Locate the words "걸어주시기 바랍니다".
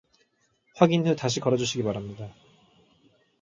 1.39-2.33